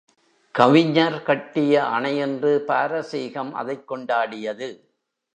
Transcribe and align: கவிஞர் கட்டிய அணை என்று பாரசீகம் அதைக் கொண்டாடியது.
கவிஞர் 0.51 1.23
கட்டிய 1.23 1.85
அணை 1.85 2.17
என்று 2.17 2.63
பாரசீகம் 2.67 3.53
அதைக் 3.53 3.91
கொண்டாடியது. 3.91 4.69